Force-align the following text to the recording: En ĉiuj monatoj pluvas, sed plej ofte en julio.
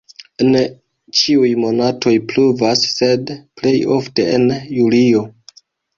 En 0.43 0.55
ĉiuj 1.17 1.51
monatoj 1.65 2.13
pluvas, 2.31 2.83
sed 2.95 3.35
plej 3.61 3.77
ofte 3.97 4.27
en 4.39 4.49
julio. 4.81 5.23